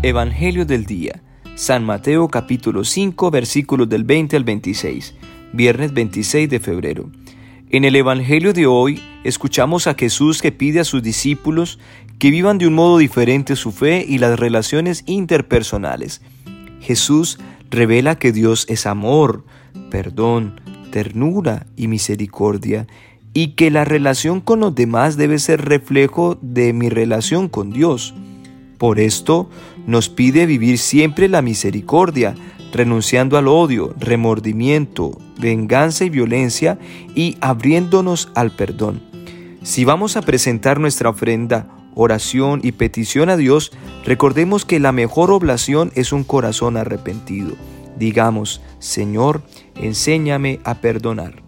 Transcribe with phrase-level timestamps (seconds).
[0.00, 1.24] Evangelio del Día.
[1.56, 5.16] San Mateo capítulo 5 versículos del 20 al 26.
[5.52, 7.10] Viernes 26 de febrero.
[7.70, 11.80] En el Evangelio de hoy escuchamos a Jesús que pide a sus discípulos
[12.20, 16.22] que vivan de un modo diferente su fe y las relaciones interpersonales.
[16.80, 19.44] Jesús revela que Dios es amor,
[19.90, 20.60] perdón,
[20.92, 22.86] ternura y misericordia
[23.34, 28.14] y que la relación con los demás debe ser reflejo de mi relación con Dios.
[28.78, 29.50] Por esto
[29.88, 32.34] nos pide vivir siempre la misericordia,
[32.72, 36.78] renunciando al odio, remordimiento, venganza y violencia
[37.14, 39.00] y abriéndonos al perdón.
[39.62, 43.72] Si vamos a presentar nuestra ofrenda, oración y petición a Dios,
[44.04, 47.56] recordemos que la mejor oblación es un corazón arrepentido.
[47.98, 49.42] Digamos, Señor,
[49.74, 51.47] enséñame a perdonar.